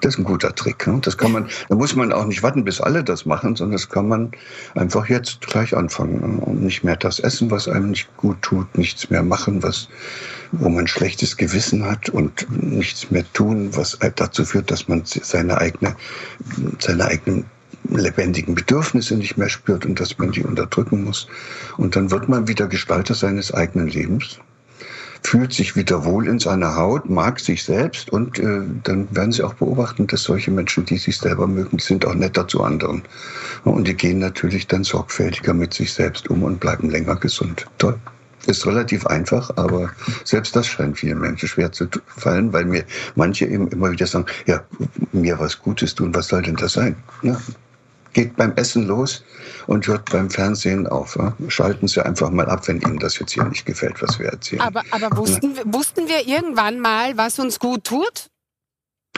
das 0.01 0.13
ist 0.13 0.19
ein 0.19 0.23
guter 0.25 0.53
Trick. 0.53 0.85
Ne? 0.87 0.99
Das 1.01 1.17
kann 1.17 1.31
man, 1.31 1.49
da 1.69 1.75
muss 1.75 1.95
man 1.95 2.13
auch 2.13 2.24
nicht 2.27 2.43
warten, 2.43 2.63
bis 2.63 2.81
alle 2.81 3.03
das 3.03 3.25
machen, 3.25 3.55
sondern 3.55 3.73
das 3.73 3.89
kann 3.89 4.07
man 4.07 4.31
einfach 4.75 5.07
jetzt 5.07 5.41
gleich 5.41 5.75
anfangen 5.75 6.39
und 6.39 6.61
nicht 6.61 6.83
mehr 6.83 6.95
das 6.95 7.19
essen, 7.19 7.51
was 7.51 7.67
einem 7.67 7.91
nicht 7.91 8.15
gut 8.17 8.41
tut, 8.41 8.77
nichts 8.77 9.09
mehr 9.09 9.23
machen, 9.23 9.63
was, 9.63 9.87
wo 10.51 10.69
man 10.69 10.87
schlechtes 10.87 11.37
Gewissen 11.37 11.85
hat 11.85 12.09
und 12.09 12.47
nichts 12.49 13.11
mehr 13.11 13.25
tun, 13.33 13.75
was 13.75 13.97
dazu 14.15 14.45
führt, 14.45 14.71
dass 14.71 14.87
man 14.87 15.03
seine 15.05 15.57
eigene, 15.57 15.95
seine 16.79 17.05
eigenen 17.05 17.45
lebendigen 17.89 18.55
Bedürfnisse 18.55 19.15
nicht 19.15 19.37
mehr 19.37 19.49
spürt 19.49 19.85
und 19.85 19.99
dass 19.99 20.17
man 20.17 20.31
die 20.31 20.43
unterdrücken 20.43 21.03
muss. 21.03 21.27
Und 21.77 21.95
dann 21.95 22.11
wird 22.11 22.29
man 22.29 22.47
wieder 22.47 22.67
Gestalter 22.67 23.13
seines 23.13 23.53
eigenen 23.53 23.87
Lebens 23.87 24.39
fühlt 25.25 25.53
sich 25.53 25.75
wieder 25.75 26.05
wohl 26.05 26.27
in 26.27 26.39
seiner 26.39 26.75
Haut, 26.75 27.09
mag 27.09 27.39
sich 27.39 27.63
selbst 27.63 28.11
und 28.11 28.37
äh, 28.39 28.61
dann 28.83 29.07
werden 29.11 29.31
Sie 29.31 29.43
auch 29.43 29.55
beobachten, 29.55 30.07
dass 30.07 30.23
solche 30.23 30.51
Menschen, 30.51 30.85
die 30.85 30.97
sich 30.97 31.17
selber 31.17 31.47
mögen, 31.47 31.79
sind 31.79 32.05
auch 32.05 32.13
netter 32.13 32.47
zu 32.47 32.63
anderen. 32.63 33.01
Und 33.63 33.87
die 33.87 33.95
gehen 33.95 34.19
natürlich 34.19 34.67
dann 34.67 34.83
sorgfältiger 34.83 35.53
mit 35.53 35.73
sich 35.73 35.93
selbst 35.93 36.29
um 36.29 36.43
und 36.43 36.59
bleiben 36.59 36.89
länger 36.89 37.15
gesund. 37.15 37.65
Toll. 37.79 37.97
Ist 38.45 38.67
relativ 38.67 39.07
einfach, 39.07 39.49
aber 39.55 39.89
selbst 40.23 40.55
das 40.55 40.67
scheint 40.67 40.99
vielen 40.99 41.19
Menschen 41.19 41.49
schwer 41.49 41.71
zu 41.71 41.87
fallen, 42.05 42.53
weil 42.53 42.65
mir 42.65 42.83
manche 43.15 43.47
eben 43.47 43.67
immer 43.69 43.91
wieder 43.91 44.05
sagen, 44.05 44.27
ja, 44.45 44.63
mir 45.11 45.39
was 45.39 45.59
Gutes 45.59 45.95
tun, 45.95 46.13
was 46.13 46.27
soll 46.27 46.43
denn 46.43 46.55
das 46.55 46.73
sein? 46.73 46.95
Ja, 47.23 47.41
geht 48.15 48.37
beim 48.37 48.53
Essen 48.55 48.87
los 48.87 49.23
und 49.67 49.85
hört 49.85 50.09
beim 50.09 50.31
Fernsehen 50.31 50.87
auf. 50.87 51.15
Ja? 51.17 51.35
Schalten 51.49 51.87
Sie 51.87 52.03
einfach 52.03 52.31
mal 52.31 52.49
ab, 52.49 52.67
wenn 52.67 52.81
Ihnen 52.81 52.97
das 52.97 53.19
jetzt 53.19 53.33
hier 53.33 53.43
nicht 53.43 53.65
gefällt, 53.65 54.01
was 54.01 54.17
wir 54.17 54.27
erzählen. 54.27 54.61
Aber, 54.61 54.81
aber 54.89 55.15
wussten, 55.17 55.55
wussten 55.71 56.07
wir 56.07 56.25
irgendwann 56.25 56.79
mal, 56.79 57.15
was 57.17 57.37
uns 57.37 57.59
gut 57.59 57.83
tut? 57.83 58.27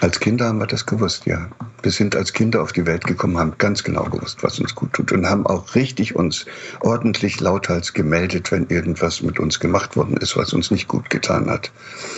Als 0.01 0.19
Kinder 0.19 0.47
haben 0.47 0.59
wir 0.59 0.67
das 0.67 0.85
gewusst, 0.85 1.25
ja. 1.25 1.49
Wir 1.87 1.93
sind 1.93 2.17
als 2.17 2.33
Kinder 2.33 2.61
auf 2.61 2.73
die 2.73 2.85
Welt 2.85 3.05
gekommen, 3.05 3.37
haben 3.37 3.53
ganz 3.59 3.81
genau 3.81 4.03
gewusst, 4.03 4.43
was 4.43 4.59
uns 4.59 4.75
gut 4.75 4.91
tut 4.91 5.13
und 5.13 5.25
haben 5.25 5.47
auch 5.47 5.73
richtig 5.73 6.17
uns 6.17 6.45
ordentlich 6.81 7.39
lauthals 7.39 7.93
gemeldet, 7.93 8.51
wenn 8.51 8.67
irgendwas 8.67 9.21
mit 9.21 9.39
uns 9.39 9.61
gemacht 9.61 9.95
worden 9.95 10.17
ist, 10.17 10.35
was 10.35 10.51
uns 10.51 10.69
nicht 10.69 10.89
gut 10.89 11.09
getan 11.09 11.49
hat. 11.49 11.71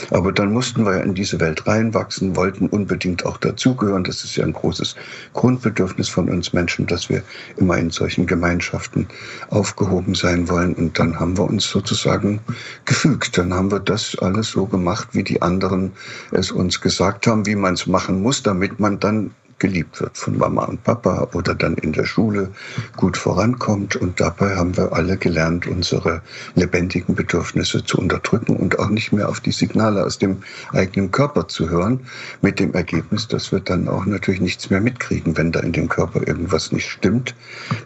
Aber 0.10 0.32
dann 0.32 0.52
mussten 0.52 0.88
wir 0.88 0.98
ja 0.98 1.04
in 1.04 1.14
diese 1.14 1.40
Welt 1.40 1.68
reinwachsen, 1.68 2.36
wollten 2.36 2.66
unbedingt 2.66 3.28
auch 3.28 3.38
dazugehören. 3.38 4.04
Das 4.04 4.24
ist 4.24 4.38
ja 4.38 4.44
ein 4.44 4.54
großes 4.54 4.96
Grundbedürfnis 5.34 6.10
von 6.10 6.30
uns 6.30 6.52
Menschen, 6.52 6.88
dass 6.88 7.08
wir 7.08 7.22
immer 7.58 7.78
in 7.78 7.92
solchen 7.92 8.26
Gemeinschaften 8.26 9.08
aufgehoben 9.52 10.16
sein 10.16 10.50
wollen. 10.50 10.74
Und 10.74 10.98
dann 10.98 11.20
haben 11.20 11.38
wir 11.38 11.44
uns 11.44 11.70
sozusagen 11.70 12.40
gefügt. 12.86 13.38
Dann 13.38 13.54
haben 13.54 13.72
wir 13.72 13.82
das 13.82 14.18
alles 14.20 14.48
so 14.48 14.66
gemacht, 14.66 15.10
wie 15.12 15.22
die 15.24 15.44
anderen 15.44 15.92
es 16.32 16.52
uns 16.52 16.82
gesagt 16.82 17.28
haben, 17.28 17.46
wie 17.46 17.56
man 17.56 17.76
es 17.76 17.86
machen 17.86 18.24
muss, 18.24 18.42
damit 18.42 18.80
man 18.80 19.00
dann 19.00 19.30
geliebt 19.60 20.02
wird 20.02 20.18
von 20.18 20.38
Mama 20.38 20.66
und 20.66 20.84
Papa 20.84 21.28
oder 21.34 21.54
dann 21.54 21.76
in 21.76 21.94
der 21.94 22.06
Schule 22.06 22.52
gut 22.96 23.18
vorankommt. 23.18 23.96
Und 23.96 24.20
dabei 24.20 24.56
haben 24.56 24.76
wir 24.76 24.94
alle 24.94 25.18
gelernt, 25.18 25.68
unsere 25.68 26.22
lebendigen 26.56 27.16
Bedürfnisse 27.16 27.84
zu 27.84 27.98
unterdrücken 27.98 28.56
und 28.56 28.80
auch 28.80 28.90
nicht 28.90 29.12
mehr 29.12 29.30
auf 29.30 29.40
die 29.40 29.52
Signale 29.52 30.04
aus 30.04 30.18
dem 30.18 30.38
eigenen 30.72 31.12
Körper 31.12 31.48
zu 31.48 31.70
hören, 31.70 32.00
mit 32.42 32.60
dem 32.60 32.74
Ergebnis, 32.74 33.28
dass 33.28 33.52
wir 33.52 33.60
dann 33.60 33.88
auch 33.88 34.06
natürlich 34.06 34.42
nichts 34.42 34.70
mehr 34.70 34.82
mitkriegen, 34.82 35.38
wenn 35.38 35.52
da 35.52 35.60
in 35.60 35.74
dem 35.74 35.90
Körper 35.90 36.28
irgendwas 36.28 36.72
nicht 36.72 36.90
stimmt. 36.90 37.36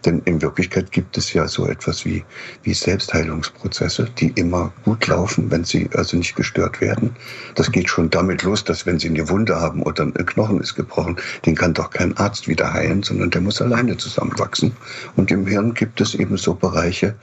Denn 0.06 0.22
in 0.26 0.42
Wirklichkeit 0.42 0.92
gibt 0.92 1.18
es 1.18 1.34
ja 1.34 1.48
so 1.48 1.68
etwas 1.68 2.06
wie, 2.06 2.24
wie 2.64 2.74
Selbstheilungsprozesse, 2.74 4.10
die 4.18 4.30
immer 4.36 4.74
gut 4.84 5.08
laufen, 5.08 5.50
wenn 5.50 5.64
sie 5.64 5.90
also 5.96 6.18
nicht 6.18 6.36
gestört 6.36 6.82
werden. 6.82 7.16
Das 7.56 7.72
geht 7.72 7.90
schon 7.90 8.10
damit 8.10 8.44
los, 8.44 8.64
dass 8.64 8.86
wenn 8.86 9.00
sie 9.00 9.10
eine 9.10 9.30
Wunde 9.30 9.60
haben 9.60 9.82
oder 9.84 10.04
ein 10.04 10.14
Knochen 10.14 10.60
ist 10.60 10.76
gebrochen, 10.76 11.18
den 11.46 11.56
kann 11.56 11.74
doch 11.74 11.90
kein 11.90 12.16
Arzt 12.18 12.48
wieder 12.48 12.74
heilen, 12.74 13.04
sondern 13.04 13.30
der 13.30 13.42
muss 13.42 13.62
alleine 13.62 13.98
zusammenwachsen. 13.98 14.74
Und 15.16 15.32
im 15.32 15.48
Hirn 15.48 15.74
gibt 15.74 16.02
es 16.02 16.16
eben 16.16 16.38
so 16.38 16.54
Bereiche, 16.54 17.16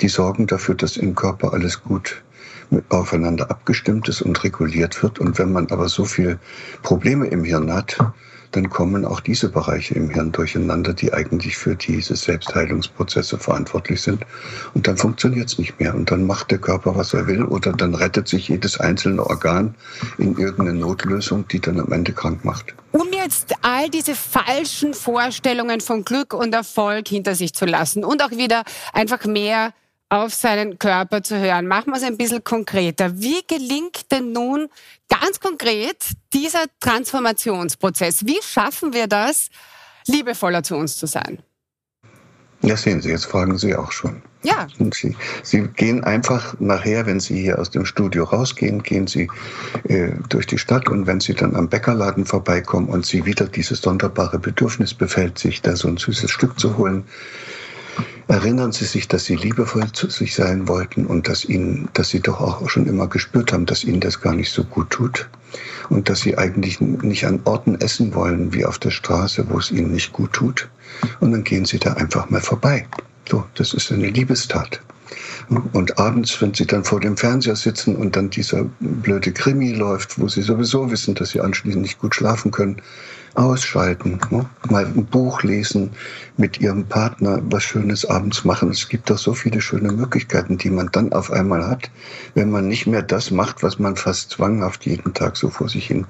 die 0.00 0.08
sorgen 0.08 0.46
dafür, 0.46 0.74
dass 0.74 0.96
im 0.96 1.14
Körper 1.14 1.52
alles 1.52 1.82
gut 1.82 2.22
aufeinander 2.90 3.50
abgestimmt 3.50 4.08
ist 4.08 4.22
und 4.22 4.42
reguliert 4.44 5.02
wird. 5.02 5.18
Und 5.18 5.38
wenn 5.38 5.52
man 5.52 5.70
aber 5.70 5.88
so 5.88 6.04
viel 6.04 6.38
Probleme 6.82 7.26
im 7.26 7.44
Hirn 7.44 7.72
hat, 7.72 7.98
dann 8.52 8.70
kommen 8.70 9.04
auch 9.04 9.20
diese 9.20 9.48
Bereiche 9.48 9.94
im 9.94 10.10
Hirn 10.10 10.32
durcheinander, 10.32 10.94
die 10.94 11.12
eigentlich 11.12 11.56
für 11.56 11.76
diese 11.76 12.16
Selbstheilungsprozesse 12.16 13.38
verantwortlich 13.38 14.00
sind. 14.00 14.24
Und 14.74 14.86
dann 14.86 14.96
funktioniert 14.96 15.48
es 15.48 15.58
nicht 15.58 15.78
mehr. 15.78 15.94
Und 15.94 16.10
dann 16.10 16.26
macht 16.26 16.50
der 16.50 16.58
Körper, 16.58 16.96
was 16.96 17.14
er 17.14 17.26
will, 17.26 17.44
oder 17.44 17.72
dann 17.72 17.94
rettet 17.94 18.28
sich 18.28 18.48
jedes 18.48 18.80
einzelne 18.80 19.24
Organ 19.24 19.74
in 20.18 20.36
irgendeine 20.36 20.78
Notlösung, 20.78 21.46
die 21.48 21.60
dann 21.60 21.80
am 21.80 21.92
Ende 21.92 22.12
krank 22.12 22.44
macht. 22.44 22.74
Um 22.92 23.08
jetzt 23.12 23.54
all 23.62 23.90
diese 23.90 24.14
falschen 24.14 24.94
Vorstellungen 24.94 25.80
von 25.80 26.04
Glück 26.04 26.32
und 26.32 26.54
Erfolg 26.54 27.08
hinter 27.08 27.34
sich 27.34 27.52
zu 27.54 27.66
lassen 27.66 28.04
und 28.04 28.22
auch 28.22 28.30
wieder 28.30 28.62
einfach 28.92 29.24
mehr 29.26 29.72
auf 30.08 30.34
seinen 30.34 30.78
Körper 30.78 31.22
zu 31.22 31.38
hören. 31.38 31.66
Machen 31.66 31.92
wir 31.92 31.96
es 31.96 32.02
ein 32.02 32.16
bisschen 32.16 32.42
konkreter. 32.42 33.20
Wie 33.20 33.42
gelingt 33.46 34.10
denn 34.10 34.32
nun 34.32 34.68
ganz 35.08 35.40
konkret 35.40 36.12
dieser 36.32 36.64
Transformationsprozess? 36.80 38.24
Wie 38.24 38.40
schaffen 38.42 38.92
wir 38.92 39.06
das, 39.06 39.48
liebevoller 40.06 40.62
zu 40.62 40.76
uns 40.76 40.96
zu 40.96 41.06
sein? 41.06 41.42
Ja, 42.62 42.76
sehen 42.76 43.00
Sie, 43.00 43.10
jetzt 43.10 43.26
fragen 43.26 43.56
Sie 43.56 43.74
auch 43.76 43.92
schon. 43.92 44.22
Ja. 44.42 44.66
Sie, 44.92 45.16
Sie 45.42 45.62
gehen 45.76 46.04
einfach 46.04 46.58
nachher, 46.58 47.06
wenn 47.06 47.20
Sie 47.20 47.40
hier 47.40 47.58
aus 47.58 47.70
dem 47.70 47.84
Studio 47.84 48.24
rausgehen, 48.24 48.82
gehen 48.82 49.06
Sie 49.06 49.28
äh, 49.84 50.12
durch 50.28 50.46
die 50.46 50.58
Stadt 50.58 50.88
und 50.88 51.06
wenn 51.06 51.20
Sie 51.20 51.34
dann 51.34 51.54
am 51.54 51.68
Bäckerladen 51.68 52.24
vorbeikommen 52.24 52.88
und 52.88 53.04
Sie 53.04 53.26
wieder 53.26 53.46
dieses 53.46 53.80
sonderbare 53.80 54.38
Bedürfnis 54.38 54.94
befällt, 54.94 55.38
sich 55.38 55.62
da 55.62 55.76
so 55.76 55.88
ein 55.88 55.98
süßes 55.98 56.30
Stück 56.30 56.58
zu 56.58 56.76
holen, 56.78 57.04
Erinnern 58.28 58.72
Sie 58.72 58.84
sich, 58.84 59.08
dass 59.08 59.24
Sie 59.24 59.36
liebevoll 59.36 59.90
zu 59.92 60.10
sich 60.10 60.34
sein 60.34 60.68
wollten 60.68 61.06
und 61.06 61.28
dass 61.28 61.46
Ihnen, 61.46 61.88
dass 61.94 62.10
Sie 62.10 62.20
doch 62.20 62.42
auch 62.42 62.68
schon 62.68 62.86
immer 62.86 63.06
gespürt 63.06 63.54
haben, 63.54 63.64
dass 63.64 63.84
Ihnen 63.84 64.00
das 64.00 64.20
gar 64.20 64.34
nicht 64.34 64.52
so 64.52 64.64
gut 64.64 64.90
tut 64.90 65.28
und 65.88 66.10
dass 66.10 66.20
Sie 66.20 66.36
eigentlich 66.36 66.78
nicht 66.78 67.24
an 67.26 67.40
Orten 67.44 67.80
essen 67.80 68.14
wollen 68.14 68.52
wie 68.52 68.66
auf 68.66 68.78
der 68.78 68.90
Straße, 68.90 69.46
wo 69.48 69.58
es 69.58 69.70
Ihnen 69.70 69.92
nicht 69.92 70.12
gut 70.12 70.34
tut. 70.34 70.68
Und 71.20 71.32
dann 71.32 71.42
gehen 71.42 71.64
Sie 71.64 71.78
da 71.78 71.94
einfach 71.94 72.28
mal 72.28 72.42
vorbei. 72.42 72.86
So, 73.30 73.44
das 73.54 73.72
ist 73.72 73.90
eine 73.92 74.08
Liebestat. 74.08 74.80
Und 75.72 75.98
abends, 75.98 76.40
wenn 76.42 76.52
sie 76.52 76.66
dann 76.66 76.84
vor 76.84 77.00
dem 77.00 77.16
Fernseher 77.16 77.56
sitzen 77.56 77.96
und 77.96 78.16
dann 78.16 78.28
dieser 78.28 78.64
blöde 78.80 79.32
Krimi 79.32 79.72
läuft, 79.72 80.18
wo 80.18 80.28
sie 80.28 80.42
sowieso 80.42 80.90
wissen, 80.90 81.14
dass 81.14 81.30
sie 81.30 81.40
anschließend 81.40 81.82
nicht 81.82 81.98
gut 81.98 82.14
schlafen 82.14 82.50
können, 82.50 82.82
ausschalten, 83.38 84.18
ne? 84.30 84.46
mal 84.68 84.84
ein 84.84 85.06
Buch 85.06 85.42
lesen, 85.42 85.90
mit 86.36 86.60
ihrem 86.60 86.84
Partner 86.86 87.40
was 87.44 87.62
Schönes 87.62 88.04
abends 88.04 88.44
machen. 88.44 88.70
Es 88.70 88.88
gibt 88.88 89.08
doch 89.08 89.18
so 89.18 89.32
viele 89.32 89.60
schöne 89.60 89.92
Möglichkeiten, 89.92 90.58
die 90.58 90.70
man 90.70 90.88
dann 90.92 91.12
auf 91.12 91.30
einmal 91.30 91.66
hat, 91.66 91.90
wenn 92.34 92.50
man 92.50 92.66
nicht 92.68 92.86
mehr 92.86 93.02
das 93.02 93.30
macht, 93.30 93.62
was 93.62 93.78
man 93.78 93.96
fast 93.96 94.30
zwanghaft 94.30 94.86
jeden 94.86 95.14
Tag 95.14 95.36
so 95.36 95.50
vor 95.50 95.68
sich 95.68 95.86
hin 95.86 96.06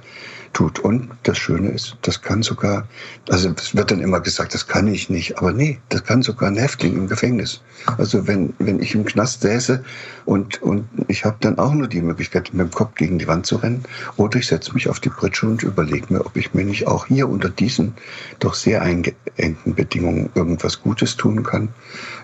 tut. 0.59 0.81
Und 0.81 1.09
das 1.23 1.39
Schöne 1.39 1.71
ist, 1.71 1.97
das 2.03 2.21
kann 2.21 2.43
sogar, 2.43 2.89
also 3.29 3.55
es 3.57 3.77
wird 3.77 3.93
dann 3.93 4.01
immer 4.01 4.19
gesagt, 4.19 4.55
das 4.55 4.67
kann 4.67 4.89
ich 4.89 5.09
nicht, 5.09 5.39
aber 5.39 5.53
nee, 5.53 5.79
das 5.89 6.03
kann 6.03 6.21
sogar 6.21 6.49
ein 6.49 6.57
Häftling 6.57 6.97
im 6.97 7.07
Gefängnis. 7.07 7.63
Also 7.97 8.27
wenn, 8.27 8.53
wenn 8.59 8.83
ich 8.83 8.93
im 8.93 9.05
Knast 9.05 9.43
säße 9.43 9.85
und, 10.25 10.61
und 10.61 10.89
ich 11.07 11.25
habe 11.25 11.37
dann 11.41 11.59
auch 11.59 11.73
nur 11.73 11.87
die 11.87 12.01
Möglichkeit, 12.01 12.53
mit 12.53 12.67
dem 12.67 12.73
Kopf 12.73 12.97
gegen 12.97 13.21
die 13.21 13.29
Wand 13.29 13.47
zu 13.47 13.55
rennen, 13.55 13.85
oder 14.17 14.41
ich 14.41 14.49
setze 14.49 14.75
mich 14.75 14.89
auf 14.89 14.99
die 14.99 15.11
Pritsche 15.11 15.47
und 15.47 15.63
überlege 15.63 16.13
mir, 16.13 16.27
ob 16.27 16.37
ich 16.37 16.53
mir 16.55 16.65
nicht 16.65 16.89
auch 16.89 17.07
hier 17.07 17.29
unter 17.29 17.51
diesen 17.51 17.95
doch 18.41 18.55
sehr 18.55 18.83
eingeengten 18.83 19.77
Bedingungen 19.77 20.31
irgendwas 20.35 20.83
Gutes 20.83 21.17
tun 21.17 21.45
kann. 21.45 21.69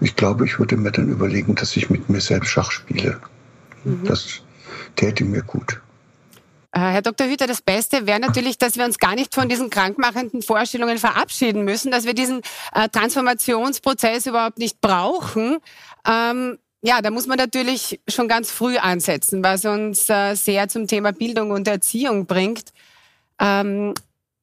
Ich 0.00 0.16
glaube, 0.16 0.44
ich 0.44 0.58
würde 0.58 0.76
mir 0.76 0.90
dann 0.90 1.08
überlegen, 1.08 1.54
dass 1.54 1.76
ich 1.76 1.88
mit 1.88 2.10
mir 2.10 2.20
selbst 2.20 2.48
Schach 2.48 2.72
spiele. 2.72 3.16
Mhm. 3.84 4.02
Das 4.04 4.40
täte 4.96 5.24
mir 5.24 5.42
gut. 5.42 5.80
Äh, 6.74 6.80
Herr 6.80 7.02
Dr. 7.02 7.28
Hüter, 7.28 7.46
das 7.46 7.62
Beste 7.62 8.06
wäre 8.06 8.18
natürlich, 8.18 8.58
dass 8.58 8.76
wir 8.76 8.84
uns 8.84 8.98
gar 8.98 9.14
nicht 9.14 9.32
von 9.32 9.48
diesen 9.48 9.70
krankmachenden 9.70 10.42
Vorstellungen 10.42 10.98
verabschieden 10.98 11.64
müssen, 11.64 11.92
dass 11.92 12.04
wir 12.04 12.14
diesen 12.14 12.40
äh, 12.74 12.88
Transformationsprozess 12.88 14.26
überhaupt 14.26 14.58
nicht 14.58 14.80
brauchen. 14.80 15.58
Ähm, 16.06 16.58
ja, 16.82 17.00
da 17.00 17.12
muss 17.12 17.28
man 17.28 17.38
natürlich 17.38 18.00
schon 18.08 18.26
ganz 18.26 18.50
früh 18.50 18.76
ansetzen, 18.76 19.44
was 19.44 19.64
uns 19.64 20.10
äh, 20.10 20.34
sehr 20.34 20.68
zum 20.68 20.88
Thema 20.88 21.12
Bildung 21.12 21.52
und 21.52 21.68
Erziehung 21.68 22.26
bringt. 22.26 22.72
Ähm, 23.40 23.94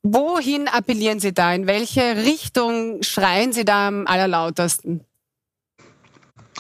wohin 0.02 0.70
appellieren 0.70 1.20
Sie 1.20 1.34
da? 1.34 1.54
In 1.54 1.68
welche 1.68 2.16
Richtung 2.16 3.04
schreien 3.04 3.52
Sie 3.52 3.66
da 3.66 3.90
am 3.90 4.08
allerlautesten? 4.08 5.02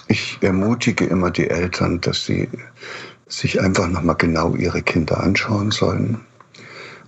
Ich 0.07 0.37
ermutige 0.41 1.05
immer 1.05 1.31
die 1.31 1.49
Eltern, 1.49 2.01
dass 2.01 2.25
sie 2.25 2.49
sich 3.31 3.61
einfach 3.61 3.87
nochmal 3.87 4.15
genau 4.17 4.55
ihre 4.55 4.81
Kinder 4.81 5.21
anschauen 5.21 5.71
sollen. 5.71 6.19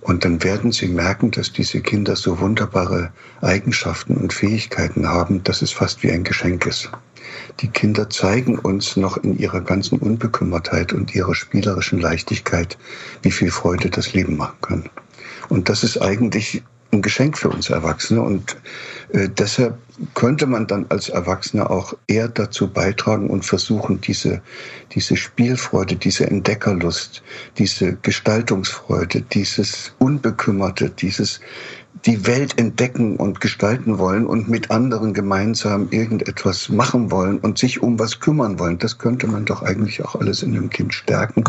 Und 0.01 0.25
dann 0.25 0.43
werden 0.43 0.71
sie 0.71 0.87
merken, 0.87 1.31
dass 1.31 1.53
diese 1.53 1.81
Kinder 1.81 2.15
so 2.15 2.39
wunderbare 2.39 3.11
Eigenschaften 3.41 4.17
und 4.17 4.33
Fähigkeiten 4.33 5.07
haben, 5.07 5.43
dass 5.43 5.61
es 5.61 5.71
fast 5.71 6.03
wie 6.03 6.11
ein 6.11 6.23
Geschenk 6.23 6.65
ist. 6.65 6.89
Die 7.61 7.69
Kinder 7.69 8.09
zeigen 8.09 8.59
uns 8.59 8.97
noch 8.97 9.17
in 9.17 9.37
ihrer 9.37 9.61
ganzen 9.61 9.99
Unbekümmertheit 9.99 10.91
und 10.91 11.15
ihrer 11.15 11.35
spielerischen 11.35 11.99
Leichtigkeit, 11.99 12.77
wie 13.21 13.31
viel 13.31 13.49
Freude 13.49 13.89
das 13.89 14.13
Leben 14.13 14.35
machen 14.35 14.57
kann. 14.61 14.89
Und 15.47 15.69
das 15.69 15.83
ist 15.83 16.01
eigentlich 16.01 16.63
ein 16.91 17.01
Geschenk 17.01 17.37
für 17.37 17.49
uns 17.49 17.69
Erwachsene 17.69 18.21
und 18.21 18.57
äh, 19.13 19.29
deshalb 19.29 19.77
könnte 20.15 20.47
man 20.47 20.65
dann 20.65 20.87
als 20.89 21.09
Erwachsener 21.09 21.69
auch 21.69 21.93
eher 22.07 22.27
dazu 22.27 22.67
beitragen 22.67 23.29
und 23.29 23.45
versuchen, 23.45 24.01
diese, 24.01 24.41
diese 24.91 25.15
Spielfreude, 25.15 25.95
diese 25.95 26.25
Entdeckerlust, 26.27 27.23
diese 27.57 27.95
Gestaltungsfreude, 28.01 29.21
dieses 29.21 29.93
Unbekümmerte, 29.99 30.89
dieses 30.89 31.39
die 32.05 32.25
Welt 32.25 32.57
entdecken 32.59 33.15
und 33.17 33.39
gestalten 33.39 33.97
wollen 33.97 34.25
und 34.25 34.49
mit 34.49 34.71
anderen 34.71 35.13
gemeinsam 35.13 35.87
irgendetwas 35.91 36.67
machen 36.67 37.11
wollen 37.11 37.37
und 37.37 37.57
sich 37.57 37.81
um 37.81 37.97
was 37.97 38.19
kümmern 38.19 38.59
wollen. 38.59 38.77
Das 38.79 38.97
könnte 38.97 39.27
man 39.27 39.45
doch 39.45 39.61
eigentlich 39.61 40.03
auch 40.03 40.15
alles 40.15 40.43
in 40.43 40.55
einem 40.55 40.69
Kind 40.69 40.93
stärken, 40.93 41.43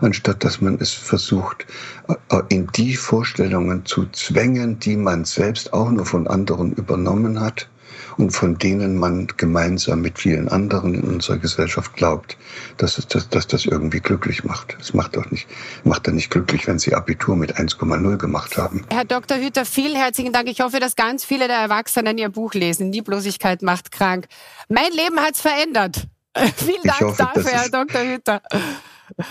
anstatt 0.00 0.44
dass 0.44 0.60
man 0.60 0.78
es 0.80 0.92
versucht, 0.92 1.66
äh, 2.08 2.42
in 2.50 2.68
die 2.76 2.94
Vorstellungen 2.94 3.84
zu 3.84 4.06
zwängen, 4.12 4.78
die 4.78 4.96
man 4.96 5.24
selbst 5.24 5.72
auch 5.72 5.90
nur 5.90 6.06
von 6.06 6.28
anderen 6.28 6.72
übernommen 6.72 7.05
hat 7.40 7.68
und 8.16 8.30
von 8.30 8.58
denen 8.58 8.96
man 8.98 9.26
gemeinsam 9.36 10.00
mit 10.00 10.18
vielen 10.18 10.48
anderen 10.48 10.94
in 10.94 11.02
unserer 11.02 11.38
Gesellschaft 11.38 11.94
glaubt, 11.94 12.36
dass, 12.78 12.98
es, 12.98 13.06
dass, 13.06 13.28
dass 13.28 13.46
das 13.46 13.66
irgendwie 13.66 14.00
glücklich 14.00 14.44
macht. 14.44 14.76
Es 14.80 14.94
macht 14.94 15.16
doch 15.16 15.30
nicht, 15.30 15.46
macht 15.84 16.06
dann 16.06 16.14
nicht 16.14 16.30
glücklich, 16.30 16.66
wenn 16.66 16.78
Sie 16.78 16.94
Abitur 16.94 17.36
mit 17.36 17.56
1,0 17.56 18.16
gemacht 18.16 18.56
haben. 18.56 18.84
Herr 18.90 19.04
Dr. 19.04 19.38
Hüter, 19.38 19.64
vielen 19.64 19.96
herzlichen 19.96 20.32
Dank. 20.32 20.48
Ich 20.48 20.60
hoffe, 20.60 20.80
dass 20.80 20.96
ganz 20.96 21.24
viele 21.24 21.48
der 21.48 21.58
Erwachsenen 21.58 22.18
Ihr 22.18 22.28
Buch 22.28 22.54
lesen. 22.54 22.92
Lieblosigkeit 22.92 23.62
macht 23.62 23.92
krank. 23.92 24.26
Mein 24.68 24.92
Leben 24.92 25.20
hat 25.20 25.34
es 25.34 25.40
verändert. 25.40 26.06
Vielen 26.56 26.82
Dank 26.84 27.00
hoffe, 27.00 27.16
dafür, 27.34 27.50
Herr 27.50 27.68
Dr. 27.70 28.02
Hüter. 28.02 28.42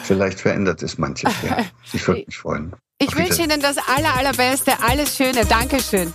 Vielleicht 0.04 0.40
verändert 0.40 0.82
es 0.82 0.98
manches. 0.98 1.32
Ja. 1.44 1.58
Ich 1.94 2.08
würde 2.08 2.24
mich 2.26 2.38
freuen. 2.38 2.74
Ich 2.98 3.16
wünsche 3.16 3.44
Ihnen 3.44 3.62
das 3.62 3.78
aller, 3.78 4.16
allerbeste. 4.16 4.74
Alles 4.82 5.16
Schöne. 5.16 5.46
Dankeschön. 5.46 6.12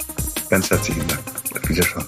Ganz 0.51 0.69
herzlichen 0.69 1.07
Dank. 1.07 1.21
Wiederschauen. 1.69 2.05